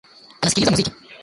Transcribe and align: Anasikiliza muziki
Anasikiliza 0.41 0.71
muziki 0.71 0.91